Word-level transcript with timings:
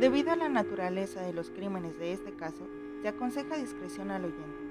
Debido 0.00 0.30
a 0.30 0.36
la 0.36 0.48
naturaleza 0.48 1.22
de 1.22 1.32
los 1.32 1.50
crímenes 1.50 1.98
de 1.98 2.12
este 2.12 2.32
caso, 2.32 2.68
se 3.02 3.08
aconseja 3.08 3.56
discreción 3.56 4.12
al 4.12 4.26
oyente. 4.26 4.68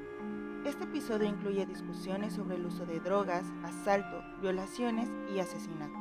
Este 0.65 0.85
episodio 0.85 1.27
incluye 1.27 1.65
discusiones 1.65 2.31
sobre 2.31 2.55
el 2.55 2.65
uso 2.65 2.85
de 2.85 3.01
drogas, 3.01 3.43
asalto, 3.61 4.23
violaciones 4.41 5.09
y 5.35 5.39
asesinato, 5.39 5.99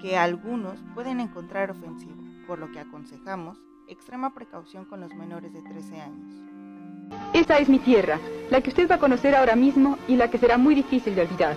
que 0.00 0.16
algunos 0.16 0.78
pueden 0.94 1.18
encontrar 1.18 1.72
ofensivo, 1.72 2.14
por 2.46 2.60
lo 2.60 2.70
que 2.70 2.78
aconsejamos 2.78 3.58
extrema 3.88 4.32
precaución 4.32 4.84
con 4.84 5.00
los 5.00 5.12
menores 5.16 5.52
de 5.52 5.62
13 5.62 6.00
años. 6.00 6.32
Esta 7.32 7.58
es 7.58 7.68
mi 7.68 7.80
tierra, 7.80 8.20
la 8.50 8.60
que 8.60 8.70
usted 8.70 8.88
va 8.88 8.94
a 8.94 9.00
conocer 9.00 9.34
ahora 9.34 9.56
mismo 9.56 9.98
y 10.06 10.14
la 10.14 10.30
que 10.30 10.38
será 10.38 10.56
muy 10.56 10.76
difícil 10.76 11.16
de 11.16 11.22
olvidar. 11.22 11.56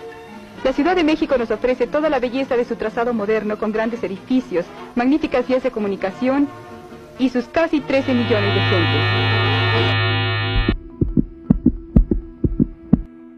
La 0.64 0.74
Ciudad 0.74 0.96
de 0.96 1.04
México 1.04 1.38
nos 1.38 1.52
ofrece 1.52 1.86
toda 1.86 2.10
la 2.10 2.20
belleza 2.20 2.58
de 2.58 2.66
su 2.66 2.76
trazado 2.78 3.14
moderno 3.14 3.60
con 3.60 3.72
grandes 3.72 4.04
edificios, 4.04 4.66
magníficas 4.96 5.48
vías 5.48 5.62
de 5.62 5.72
comunicación 5.72 6.48
y 7.20 7.30
sus 7.30 7.46
casi 7.46 7.82
13 7.82 8.14
millones 8.14 8.56
de 8.56 8.62
gentes. 8.62 9.30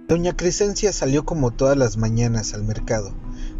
Doña 0.07 0.35
Crescencia 0.35 0.93
salió 0.93 1.25
como 1.25 1.51
todas 1.51 1.75
las 1.75 1.97
mañanas 1.97 2.53
al 2.53 2.63
mercado 2.63 3.13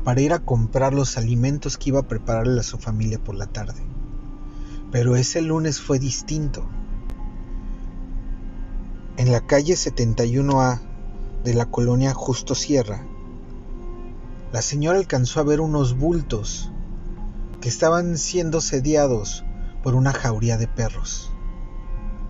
para 0.04 0.22
ir 0.22 0.32
a 0.34 0.40
comprar 0.40 0.94
los 0.94 1.18
alimentos 1.18 1.78
que 1.78 1.90
iba 1.90 2.02
a 2.02 2.08
prepararle 2.08 2.60
a 2.60 2.64
su 2.64 2.78
familia 2.78 3.18
por 3.18 3.36
la 3.36 3.48
tarde. 3.48 3.82
Pero 4.92 5.16
ese 5.16 5.42
lunes 5.42 5.82
fue 5.82 5.98
distinto. 5.98 6.66
En 9.18 9.32
la 9.32 9.42
calle 9.48 9.74
71A 9.74 10.82
de 11.44 11.54
la 11.56 11.66
colonia 11.66 12.14
Justo 12.14 12.54
Sierra, 12.54 13.06
la 14.54 14.62
señora 14.62 15.00
alcanzó 15.00 15.40
a 15.40 15.44
ver 15.44 15.62
unos 15.62 15.98
bultos 15.98 16.70
que 17.62 17.70
estaban 17.70 18.18
siendo 18.18 18.60
sediados 18.62 19.46
por 19.84 19.96
una 19.96 20.14
jauría 20.14 20.58
de 20.58 20.68
perros, 20.68 21.32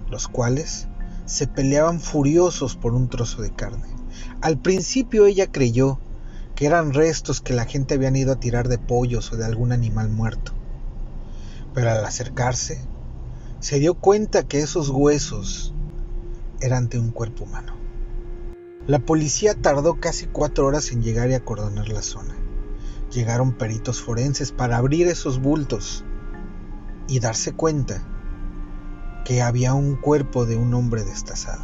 los 0.10 0.28
cuales 0.28 0.88
se 1.26 1.48
peleaban 1.48 2.00
furiosos 2.00 2.76
por 2.76 2.94
un 2.94 3.10
trozo 3.10 3.42
de 3.42 3.52
carne. 3.52 3.88
Al 4.42 4.58
principio 4.58 5.26
ella 5.26 5.52
creyó 5.52 6.00
que 6.56 6.66
eran 6.66 6.94
restos 6.94 7.42
que 7.42 7.54
la 7.54 7.66
gente 7.66 7.96
habían 7.96 8.16
ido 8.16 8.34
a 8.34 8.40
tirar 8.40 8.68
de 8.68 8.78
pollos 8.78 9.32
o 9.32 9.38
de 9.38 9.46
algún 9.46 9.72
animal 9.72 10.10
muerto, 10.10 10.54
pero 11.74 11.92
al 11.92 12.06
acercarse 12.06 12.86
se 13.60 13.80
dio 13.80 13.94
cuenta 13.94 14.44
que 14.44 14.60
esos 14.60 14.90
huesos 14.90 15.74
eran 16.60 16.90
de 16.90 17.00
un 17.00 17.12
cuerpo 17.12 17.44
humano. 17.44 17.76
La 18.88 19.00
policía 19.00 19.54
tardó 19.54 20.00
casi 20.00 20.26
cuatro 20.26 20.66
horas 20.66 20.92
en 20.92 21.04
llegar 21.04 21.30
y 21.30 21.36
acordonar 21.36 21.90
la 21.90 22.02
zona. 22.02 22.36
Llegaron 23.12 23.54
peritos 23.54 24.02
forenses 24.02 24.52
para 24.52 24.78
abrir 24.78 25.08
esos 25.08 25.40
bultos 25.40 26.04
y 27.12 27.20
darse 27.20 27.52
cuenta 27.52 28.02
que 29.26 29.42
había 29.42 29.74
un 29.74 29.98
cuerpo 29.98 30.46
de 30.46 30.56
un 30.56 30.74
hombre 30.74 31.04
destazado. 31.04 31.62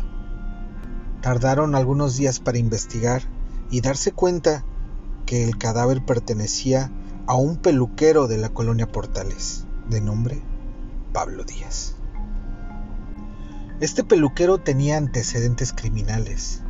Tardaron 1.21 1.73
algunos 1.73 2.17
días 2.17 2.41
para 2.41 2.57
investigar 2.57 3.21
y 3.71 3.79
darse 3.79 4.11
cuenta 4.11 4.65
que 5.25 5.45
el 5.45 5.57
cadáver 5.57 6.03
pertenecía 6.03 6.91
a 7.27 7.35
un 7.35 7.55
peluquero 7.55 8.27
de 8.27 8.37
la 8.37 8.49
colonia 8.49 8.91
Portales, 8.91 9.65
de 9.89 10.01
nombre 10.01 10.41
Pablo 11.13 11.45
Díaz. 11.45 11.95
Este 13.79 14.03
peluquero 14.03 14.57
tenía 14.57 14.97
antecedentes 14.97 15.71
criminales, 15.71 16.61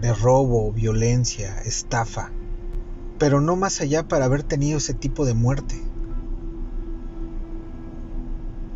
de 0.00 0.14
robo, 0.14 0.72
violencia, 0.72 1.60
estafa, 1.60 2.30
pero 3.18 3.42
no 3.42 3.54
más 3.54 3.82
allá 3.82 4.08
para 4.08 4.24
haber 4.24 4.44
tenido 4.44 4.78
ese 4.78 4.94
tipo 4.94 5.26
de 5.26 5.34
muerte. 5.34 5.78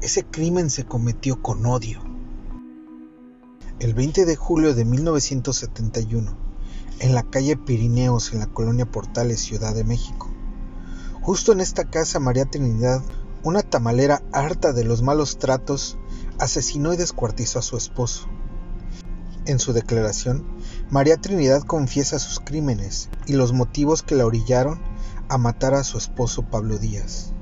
Ese 0.09 0.25
crimen 0.25 0.71
se 0.71 0.87
cometió 0.87 1.43
con 1.43 1.67
odio. 1.67 2.03
El 3.79 3.93
20 3.93 4.25
de 4.25 4.37
julio 4.37 4.75
de 4.75 4.87
1971, 4.87 6.35
en 7.01 7.15
la 7.15 7.25
calle 7.25 7.59
Pirineos, 7.59 8.33
en 8.33 8.39
la 8.39 8.47
colonia 8.47 8.91
Portales, 8.91 9.39
Ciudad 9.39 9.75
de 9.75 9.85
México. 9.85 10.31
Justo 11.21 11.53
en 11.53 11.61
esta 11.61 11.91
casa, 11.91 12.21
María 12.21 12.47
Trinidad, 12.47 13.03
una 13.43 13.61
tamalera 13.61 14.23
harta 14.33 14.73
de 14.73 14.85
los 14.85 15.03
malos 15.03 15.37
tratos, 15.37 15.99
asesinó 16.39 16.95
y 16.95 16.97
descuartizó 16.97 17.59
a 17.59 17.63
su 17.63 17.77
esposo. 17.77 18.29
En 19.45 19.59
su 19.59 19.75
declaración, 19.75 20.43
María 20.89 21.19
Trinidad 21.19 21.65
confiesa 21.65 22.19
sus 22.19 22.41
crímenes 22.41 23.11
y 23.27 23.35
los 23.35 23.53
motivos 23.53 24.03
que 24.03 24.15
la 24.15 24.25
orillaron 24.25 24.81
a 25.29 25.37
matar 25.37 25.75
a 25.75 25.85
su 25.85 25.99
esposo 25.99 26.45
Pablo 26.45 26.79
Díaz 26.79 27.35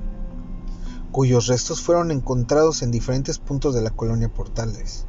cuyos 1.17 1.47
restos 1.47 1.81
fueron 1.81 2.11
encontrados 2.11 2.83
en 2.83 2.91
diferentes 2.91 3.39
puntos 3.39 3.73
de 3.73 3.81
la 3.81 3.89
colonia 3.89 4.31
Portales. 4.31 5.07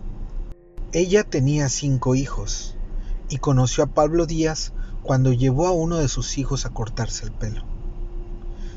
Ella 0.92 1.22
tenía 1.22 1.69
cinco 1.69 2.14
hijos 2.14 2.78
y 3.28 3.36
conoció 3.36 3.84
a 3.84 3.88
Pablo 3.88 4.24
Díaz 4.24 4.72
cuando 5.02 5.34
llevó 5.34 5.66
a 5.66 5.72
uno 5.72 5.98
de 5.98 6.08
sus 6.08 6.38
hijos 6.38 6.64
a 6.64 6.70
cortarse 6.70 7.26
el 7.26 7.32
pelo. 7.32 7.62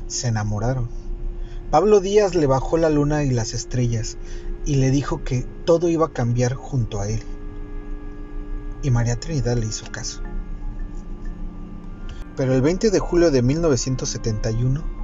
Se 0.08 0.28
enamoraron. 0.28 0.90
Pablo 1.70 2.00
Díaz 2.00 2.34
le 2.34 2.46
bajó 2.46 2.76
la 2.76 2.90
luna 2.90 3.24
y 3.24 3.30
las 3.30 3.54
estrellas 3.54 4.18
y 4.66 4.74
le 4.74 4.90
dijo 4.90 5.24
que 5.24 5.46
todo 5.64 5.88
iba 5.88 6.08
a 6.08 6.12
cambiar 6.12 6.52
junto 6.52 7.00
a 7.00 7.08
él. 7.08 7.22
Y 8.82 8.90
María 8.90 9.18
Trinidad 9.18 9.56
le 9.56 9.68
hizo 9.68 9.90
caso. 9.90 10.20
Pero 12.36 12.52
el 12.52 12.60
20 12.60 12.90
de 12.90 12.98
julio 12.98 13.30
de 13.30 13.40
1971, 13.40 15.01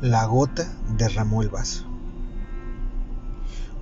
la 0.00 0.24
gota 0.26 0.70
derramó 0.96 1.42
el 1.42 1.48
vaso. 1.48 1.84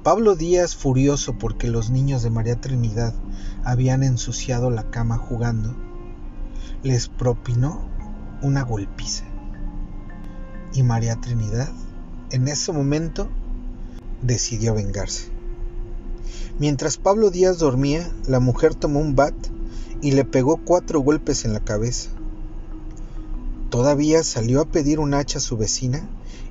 Pablo 0.03 0.35
Díaz, 0.35 0.75
furioso 0.75 1.39
porque 1.39 1.69
los 1.69 1.91
niños 1.91 2.23
de 2.23 2.31
María 2.31 2.61
Trinidad 2.61 3.15
habían 3.65 4.03
ensuciado 4.03 4.71
la 4.71 4.91
cama 4.91 5.17
jugando, 5.17 5.77
les 6.83 7.09
propinó 7.09 7.83
una 8.43 8.63
golpiza. 8.63 9.25
Y 10.75 10.83
María 10.83 11.21
Trinidad, 11.21 11.69
en 12.31 12.49
ese 12.49 12.73
momento, 12.73 13.29
decidió 14.23 14.75
vengarse. 14.75 15.29
Mientras 16.59 16.97
Pablo 16.97 17.31
Díaz 17.31 17.59
dormía, 17.59 18.11
la 18.27 18.41
mujer 18.41 18.75
tomó 18.75 19.01
un 19.01 19.15
bat 19.15 19.35
y 20.01 20.13
le 20.13 20.25
pegó 20.25 20.59
cuatro 20.59 21.01
golpes 21.01 21.45
en 21.45 21.53
la 21.53 21.61
cabeza. 21.61 22.11
Todavía 23.73 24.23
salió 24.23 24.61
a 24.61 24.67
pedir 24.67 25.01
un 25.01 25.15
hacha 25.15 25.39
a 25.39 25.41
su 25.41 25.57
vecina 25.57 26.07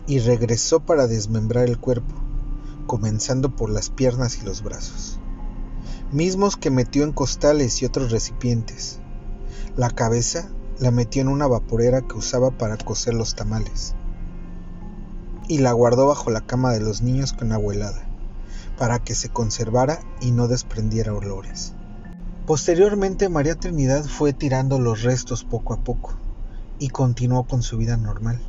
y 0.07 0.17
regresó 0.17 0.79
para 0.79 1.05
desmembrar 1.05 1.69
el 1.69 1.77
cuerpo, 1.77 2.15
comenzando 2.87 3.55
por 3.55 3.69
las 3.69 3.91
piernas 3.91 4.39
y 4.39 4.43
los 4.43 4.63
brazos, 4.63 5.19
mismos 6.11 6.57
que 6.57 6.71
metió 6.71 7.03
en 7.03 7.11
costales 7.11 7.79
y 7.79 7.85
otros 7.85 8.09
recipientes. 8.09 9.01
La 9.77 9.91
cabeza 9.91 10.49
la 10.79 10.89
metió 10.89 11.21
en 11.21 11.27
una 11.27 11.45
vaporera 11.45 12.01
que 12.01 12.17
usaba 12.17 12.49
para 12.49 12.75
cocer 12.75 13.13
los 13.13 13.35
tamales 13.35 13.93
y 15.47 15.59
la 15.59 15.73
guardó 15.73 16.07
bajo 16.07 16.31
la 16.31 16.41
cama 16.41 16.71
de 16.71 16.79
los 16.79 17.03
niños 17.03 17.33
con 17.33 17.51
agua 17.51 17.75
helada, 17.75 18.03
para 18.79 18.97
que 18.97 19.13
se 19.13 19.29
conservara 19.29 19.99
y 20.21 20.31
no 20.31 20.47
desprendiera 20.47 21.13
olores. 21.13 21.73
Posteriormente 22.47 23.29
María 23.29 23.53
Trinidad 23.53 24.05
fue 24.05 24.33
tirando 24.33 24.79
los 24.79 25.03
restos 25.03 25.43
poco 25.43 25.75
a 25.75 25.83
poco 25.83 26.15
y 26.81 26.89
continuó 26.89 27.43
con 27.43 27.61
su 27.61 27.77
vida 27.77 27.95
normal. 27.95 28.41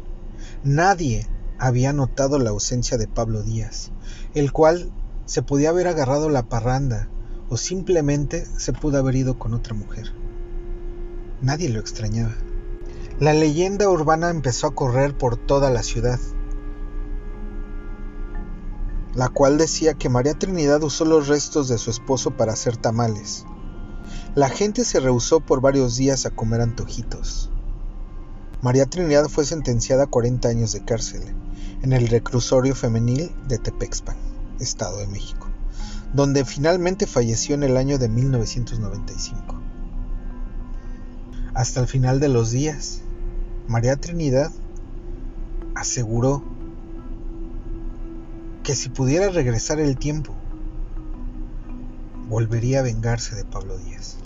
Nadie 0.65 1.29
había 1.59 1.93
notado 1.93 2.39
la 2.39 2.49
ausencia 2.49 2.97
de 2.97 3.07
Pablo 3.07 3.43
Díaz, 3.43 3.93
el 4.33 4.53
cual 4.53 4.91
se 5.27 5.43
podía 5.43 5.69
haber 5.69 5.87
agarrado 5.87 6.31
la 6.31 6.49
parranda 6.49 7.11
o 7.51 7.59
simplemente 7.59 8.47
se 8.57 8.73
pudo 8.73 8.99
haber 8.99 9.17
ido 9.17 9.39
con 9.39 9.53
otra 9.53 9.75
mujer. 9.75 10.15
Nadie 11.43 11.69
lo 11.69 11.79
extrañaba. 11.79 12.35
La 13.21 13.35
leyenda 13.35 13.91
urbana 13.91 14.31
empezó 14.31 14.69
a 14.69 14.75
correr 14.75 15.17
por 15.17 15.37
toda 15.37 15.69
la 15.69 15.83
ciudad, 15.83 16.19
la 19.15 19.29
cual 19.29 19.59
decía 19.59 19.93
que 19.93 20.09
María 20.09 20.39
Trinidad 20.39 20.83
usó 20.83 21.05
los 21.05 21.29
restos 21.29 21.69
de 21.69 21.77
su 21.77 21.91
esposo 21.91 22.31
para 22.31 22.55
hacer 22.55 22.79
tamales. 22.79 23.45
La 24.35 24.49
gente 24.49 24.87
se 24.87 25.01
rehusó 25.01 25.41
por 25.41 25.61
varios 25.61 25.97
días 25.97 26.25
a 26.25 26.31
comer 26.31 26.63
antojitos. 26.63 27.52
María 28.63 28.87
Trinidad 28.87 29.29
fue 29.29 29.45
sentenciada 29.45 30.05
a 30.05 30.07
40 30.07 30.49
años 30.49 30.73
de 30.73 30.85
cárcel 30.85 31.23
en 31.83 31.93
el 31.93 32.07
reclusorio 32.07 32.77
femenil 32.77 33.33
de 33.49 33.59
Tepexpan, 33.59 34.15
Estado 34.61 34.99
de 34.99 35.09
México, 35.09 35.49
donde 36.15 36.45
finalmente 36.45 37.09
falleció 37.09 37.57
en 37.57 37.65
el 37.65 37.77
año 37.77 37.99
de 37.99 38.09
1995. 38.09 39.61
Hasta 41.55 41.81
el 41.81 41.89
final 41.89 42.21
de 42.21 42.29
los 42.29 42.53
días, 42.53 43.01
María 43.67 43.97
Trinidad 43.97 44.53
aseguró 45.75 46.45
que 48.63 48.77
si 48.77 48.91
pudiera 48.91 49.29
regresar 49.31 49.81
el 49.81 49.99
tiempo, 49.99 50.37
volvería 52.29 52.79
a 52.79 52.83
vengarse 52.83 53.35
de 53.35 53.45
Pablo 53.45 53.77
Díaz. 53.79 54.19